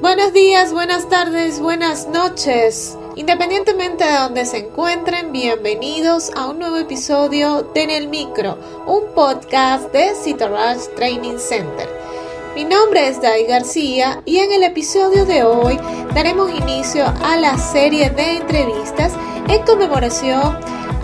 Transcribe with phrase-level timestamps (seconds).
[0.00, 2.98] Buenos días, buenas tardes, buenas noches.
[3.16, 9.14] Independientemente de donde se encuentren, bienvenidos a un nuevo episodio de En el Micro, un
[9.14, 11.88] podcast de Citorage Training Center.
[12.54, 15.80] Mi nombre es Dai García y en el episodio de hoy
[16.14, 19.14] daremos inicio a la serie de entrevistas
[19.48, 20.58] en conmemoración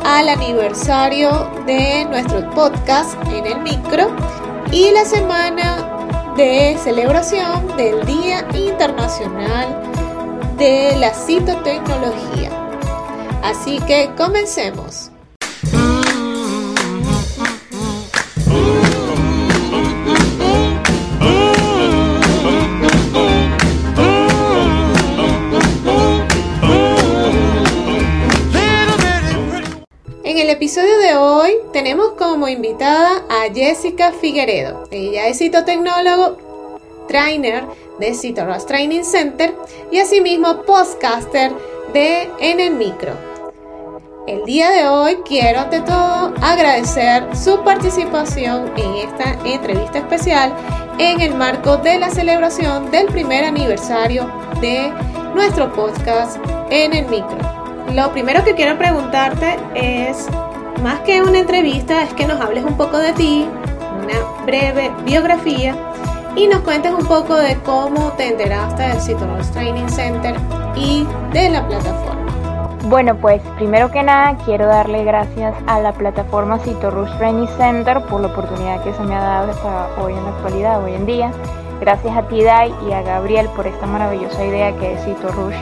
[0.05, 4.15] al aniversario de nuestro podcast En el Micro
[4.71, 6.02] y la semana
[6.37, 9.83] de celebración del Día Internacional
[10.57, 12.51] de la Citotecnología.
[13.43, 15.12] Así que comencemos.
[31.73, 34.85] Tenemos como invitada a Jessica Figueredo.
[34.91, 36.37] Ella es citotecnólogo,
[37.09, 37.65] trainer
[37.99, 39.55] de Citoros Training Center
[39.91, 41.53] y asimismo podcaster
[41.93, 43.13] de En el Micro.
[44.27, 50.55] El día de hoy quiero ante todo agradecer su participación en esta entrevista especial
[50.99, 54.93] en el marco de la celebración del primer aniversario de
[55.35, 56.39] nuestro podcast
[56.71, 57.39] En el Micro.
[57.95, 60.29] Lo primero que quiero preguntarte es,
[60.83, 63.47] más que una entrevista, es que nos hables un poco de ti,
[64.03, 65.77] una breve biografía
[66.37, 70.35] y nos cuentes un poco de cómo te enteraste del Citroën Training Center
[70.75, 72.13] y de la plataforma.
[72.85, 78.21] Bueno, pues primero que nada quiero darle gracias a la plataforma Citorush Training Center por
[78.21, 81.31] la oportunidad que se me ha dado hasta hoy en la actualidad, hoy en día.
[81.81, 85.57] Gracias a ti, Dai, y a Gabriel por esta maravillosa idea que es Citorush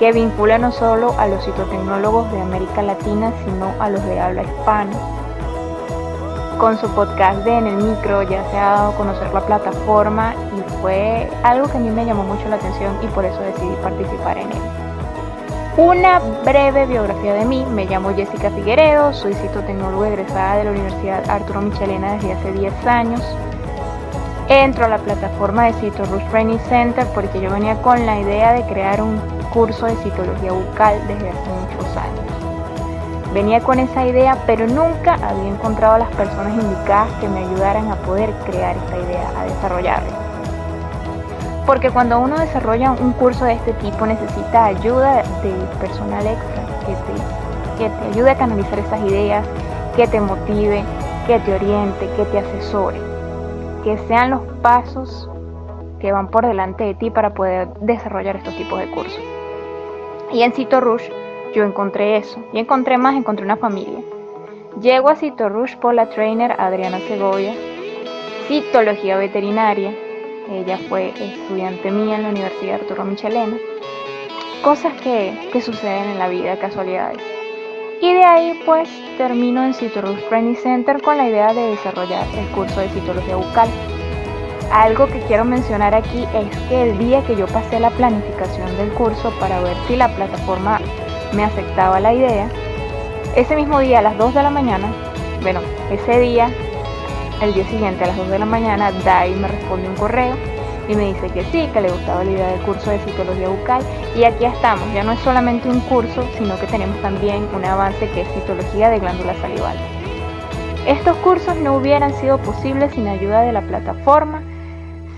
[0.00, 4.44] que vincula no solo a los citotecnólogos de América Latina, sino a los de habla
[4.44, 4.96] hispana.
[6.58, 10.34] Con su podcast de En el Micro ya se ha dado a conocer la plataforma
[10.56, 13.74] y fue algo que a mí me llamó mucho la atención y por eso decidí
[13.82, 14.58] participar en él.
[15.76, 21.28] Una breve biografía de mí, me llamo Jessica Figueredo, soy citotecnóloga egresada de la Universidad
[21.28, 23.20] Arturo Michelena desde hace 10 años.
[24.48, 28.62] Entro a la plataforma de Cito Training Center porque yo venía con la idea de
[28.62, 32.30] crear un curso de citología bucal desde hace muchos años.
[33.32, 37.96] Venía con esa idea, pero nunca había encontrado las personas indicadas que me ayudaran a
[37.96, 40.18] poder crear esta idea, a desarrollarla.
[41.64, 46.94] Porque cuando uno desarrolla un curso de este tipo necesita ayuda de personal extra que
[46.94, 49.46] te, que te ayude a canalizar esas ideas,
[49.94, 50.82] que te motive,
[51.28, 53.00] que te oriente, que te asesore,
[53.84, 55.28] que sean los pasos
[56.00, 59.39] que van por delante de ti para poder desarrollar estos tipos de cursos.
[60.32, 61.08] Y en Cito Rush
[61.54, 62.42] yo encontré eso.
[62.52, 64.00] Y encontré más, encontré una familia.
[64.80, 67.54] Llego a Cito Rush por la trainer Adriana Segovia,
[68.46, 69.92] citología veterinaria.
[70.50, 73.56] Ella fue estudiante mía en la Universidad Arturo Michelena.
[74.62, 77.22] Cosas que, que suceden en la vida, casualidades.
[78.00, 82.46] Y de ahí pues termino en Cito Training Center con la idea de desarrollar el
[82.54, 83.68] curso de citología bucal.
[84.70, 88.90] Algo que quiero mencionar aquí es que el día que yo pasé la planificación del
[88.92, 90.80] curso para ver si la plataforma
[91.32, 92.48] me aceptaba la idea,
[93.34, 94.86] ese mismo día a las 2 de la mañana,
[95.42, 95.60] bueno,
[95.90, 96.50] ese día,
[97.42, 100.36] el día siguiente a las 2 de la mañana, Dai me responde un correo
[100.88, 103.82] y me dice que sí, que le gustaba la idea del curso de citología bucal
[104.16, 108.08] y aquí estamos, ya no es solamente un curso, sino que tenemos también un avance
[108.10, 109.76] que es citología de glándula salival.
[110.86, 114.44] Estos cursos no hubieran sido posibles sin ayuda de la plataforma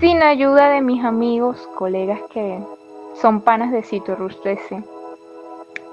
[0.03, 2.59] sin ayuda de mis amigos, colegas que
[3.21, 4.83] son panas de Cito 13.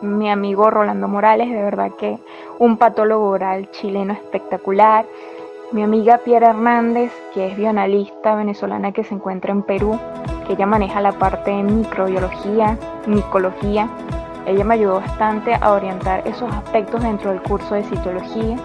[0.01, 2.19] Mi amigo Rolando Morales, de verdad que
[2.59, 5.07] un patólogo oral chileno espectacular.
[5.71, 9.97] Mi amiga Piera Hernández, que es bioanalista venezolana que se encuentra en Perú,
[10.45, 13.89] que ella maneja la parte de microbiología, micología.
[14.45, 18.57] Ella me ayudó bastante a orientar esos aspectos dentro del curso de citología.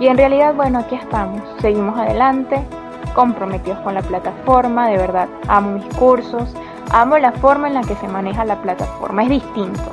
[0.00, 2.64] Y en realidad, bueno, aquí estamos, seguimos adelante
[3.10, 6.54] comprometidos con la plataforma, de verdad amo mis cursos,
[6.90, 9.90] amo la forma en la que se maneja la plataforma, es distinto.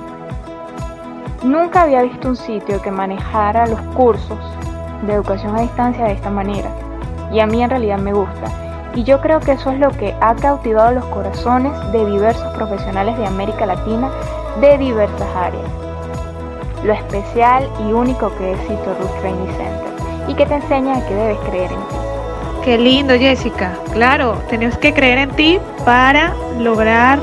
[1.44, 4.40] Nunca había visto un sitio que manejara los cursos
[5.04, 6.70] de educación a distancia de esta manera
[7.32, 8.52] y a mí en realidad me gusta.
[8.96, 13.18] Y yo creo que eso es lo que ha cautivado los corazones de diversos profesionales
[13.18, 14.10] de América Latina
[14.60, 15.70] de diversas áreas.
[16.84, 19.94] Lo especial y único que es Cito Training Center
[20.28, 22.07] y que te enseña que debes creer en ti.
[22.68, 23.72] Qué lindo, Jessica.
[23.94, 27.18] Claro, tenemos que creer en ti para lograr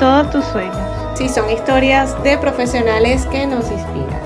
[0.00, 0.76] todos tus sueños.
[1.14, 4.18] Sí, son historias de profesionales que nos inspiran.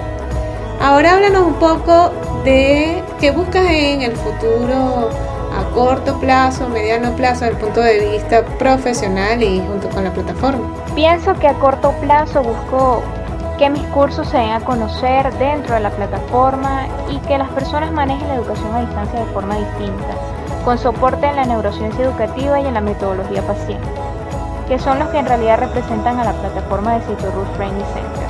[0.81, 2.13] Ahora háblanos un poco
[2.45, 5.11] de qué buscas en el futuro
[5.55, 10.15] a corto plazo, mediano plazo, desde el punto de vista profesional y junto con la
[10.15, 10.67] plataforma?
[10.95, 13.03] Pienso que a corto plazo busco
[13.59, 17.93] que mis cursos se den a conocer dentro de la plataforma y que las personas
[17.93, 20.15] manejen la educación a distancia de forma distinta,
[20.65, 23.89] con soporte en la neurociencia educativa y en la metodología paciente,
[24.67, 28.27] que son los que en realidad representan a la plataforma de Citorus Training Center.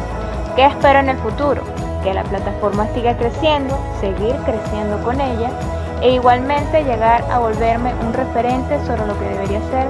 [0.56, 1.62] ¿Qué espero en el futuro?
[2.02, 5.50] Que la plataforma siga creciendo, seguir creciendo con ella
[6.00, 9.88] e igualmente llegar a volverme un referente sobre lo que debería ser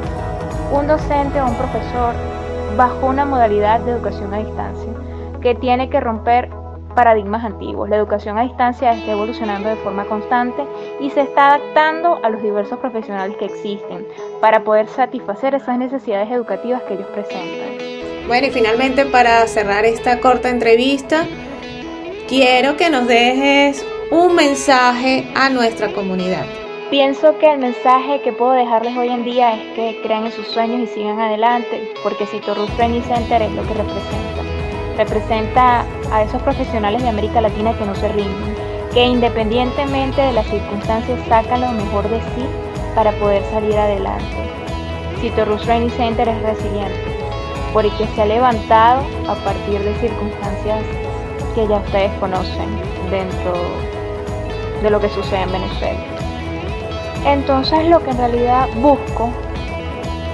[0.73, 2.15] un docente o un profesor
[2.77, 4.93] bajo una modalidad de educación a distancia
[5.41, 6.51] que tiene que romper
[6.99, 7.89] paradigmas antiguos.
[7.89, 10.65] La educación a distancia está evolucionando de forma constante
[10.99, 14.05] y se está adaptando a los diversos profesionales que existen
[14.41, 18.27] para poder satisfacer esas necesidades educativas que ellos presentan.
[18.27, 21.25] Bueno, y finalmente para cerrar esta corta entrevista,
[22.27, 26.47] quiero que nos dejes un mensaje a nuestra comunidad.
[26.91, 30.49] Pienso que el mensaje que puedo dejarles hoy en día es que crean en sus
[30.49, 34.43] sueños y sigan adelante, porque Citorus Training Center es lo que representa.
[34.97, 38.55] Representa a esos profesionales de América Latina que no se rinden,
[38.93, 42.47] que independientemente de las circunstancias sacan lo mejor de sí
[42.95, 44.25] para poder salir adelante.
[45.21, 47.19] Citorus Training Center es resiliente,
[47.73, 50.83] porque se ha levantado a partir de circunstancias
[51.55, 52.69] que ya ustedes conocen
[53.11, 53.53] dentro
[54.83, 56.01] de lo que sucede en Venezuela.
[57.27, 59.31] Entonces lo que en realidad busco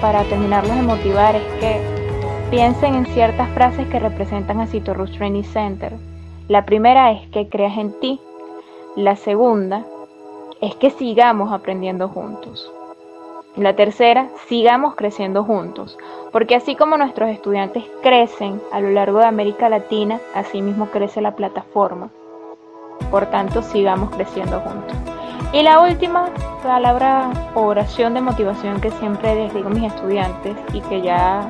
[0.00, 1.93] para terminarlos de motivar es que
[2.54, 5.92] piensen en ciertas frases que representan a Citorus Training Center.
[6.46, 8.20] La primera es que creas en ti.
[8.94, 9.84] La segunda
[10.60, 12.70] es que sigamos aprendiendo juntos.
[13.56, 15.98] La tercera, sigamos creciendo juntos,
[16.30, 21.20] porque así como nuestros estudiantes crecen a lo largo de América Latina, así mismo crece
[21.20, 22.10] la plataforma.
[23.10, 24.96] Por tanto, sigamos creciendo juntos.
[25.52, 26.30] Y la última
[26.62, 31.48] palabra o oración de motivación que siempre les digo a mis estudiantes y que ya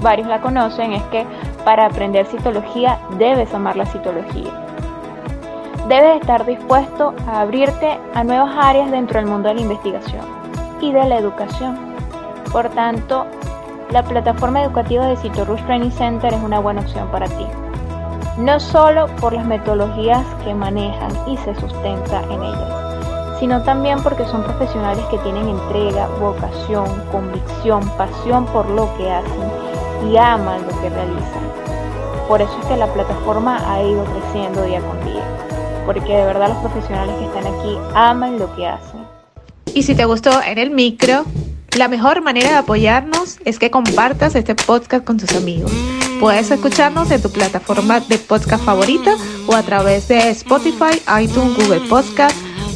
[0.00, 1.26] varios la conocen es que
[1.64, 4.50] para aprender citología debes amar la citología.
[5.88, 10.24] Debes estar dispuesto a abrirte a nuevas áreas dentro del mundo de la investigación
[10.80, 11.78] y de la educación.
[12.52, 13.26] Por tanto,
[13.90, 17.46] la plataforma educativa de Citorus Training Center es una buena opción para ti
[18.40, 24.24] no solo por las metodologías que manejan y se sustenta en ellas, sino también porque
[24.26, 29.69] son profesionales que tienen entrega, vocación, convicción, pasión por lo que hacen
[30.08, 31.50] y aman lo que realizan.
[32.28, 35.24] Por eso es que la plataforma ha ido creciendo día con día,
[35.84, 39.00] porque de verdad los profesionales que están aquí aman lo que hacen.
[39.74, 41.24] Y si te gustó en el micro,
[41.76, 45.72] la mejor manera de apoyarnos es que compartas este podcast con tus amigos.
[46.20, 49.16] Puedes escucharnos en tu plataforma de podcast favorita
[49.46, 52.36] o a través de Spotify, iTunes, Google Podcast